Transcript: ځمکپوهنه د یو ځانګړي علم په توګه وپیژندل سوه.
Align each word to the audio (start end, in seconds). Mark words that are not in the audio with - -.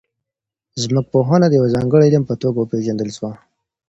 ځمکپوهنه 0.81 1.45
د 1.49 1.53
یو 1.59 1.65
ځانګړي 1.73 2.05
علم 2.07 2.23
په 2.27 2.35
توګه 2.41 2.57
وپیژندل 2.59 3.09
سوه. 3.17 3.31